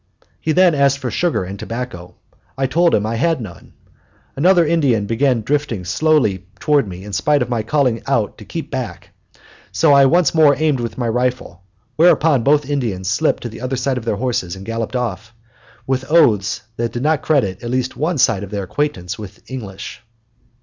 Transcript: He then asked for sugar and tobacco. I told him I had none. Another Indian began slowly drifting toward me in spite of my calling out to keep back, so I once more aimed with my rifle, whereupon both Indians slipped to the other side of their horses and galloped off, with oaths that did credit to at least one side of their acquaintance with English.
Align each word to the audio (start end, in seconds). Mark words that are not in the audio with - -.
He 0.39 0.51
then 0.51 0.73
asked 0.73 0.97
for 0.97 1.11
sugar 1.11 1.43
and 1.43 1.59
tobacco. 1.59 2.15
I 2.57 2.65
told 2.65 2.95
him 2.95 3.05
I 3.05 3.17
had 3.17 3.39
none. 3.39 3.73
Another 4.35 4.65
Indian 4.65 5.05
began 5.05 5.43
slowly 5.43 5.43
drifting 6.39 6.47
toward 6.59 6.87
me 6.87 7.03
in 7.03 7.13
spite 7.13 7.43
of 7.43 7.49
my 7.51 7.61
calling 7.61 8.01
out 8.07 8.35
to 8.39 8.43
keep 8.45 8.71
back, 8.71 9.11
so 9.71 9.93
I 9.93 10.07
once 10.07 10.33
more 10.33 10.55
aimed 10.57 10.79
with 10.79 10.97
my 10.97 11.07
rifle, 11.07 11.61
whereupon 11.97 12.41
both 12.43 12.67
Indians 12.67 13.09
slipped 13.11 13.43
to 13.43 13.49
the 13.49 13.61
other 13.61 13.75
side 13.75 13.99
of 13.99 14.05
their 14.05 14.15
horses 14.15 14.55
and 14.55 14.65
galloped 14.65 14.95
off, 14.95 15.35
with 15.85 16.09
oaths 16.11 16.63
that 16.77 16.93
did 16.93 17.05
credit 17.21 17.59
to 17.59 17.65
at 17.65 17.71
least 17.71 17.95
one 17.95 18.17
side 18.17 18.41
of 18.43 18.49
their 18.49 18.63
acquaintance 18.63 19.19
with 19.19 19.43
English. 19.51 20.01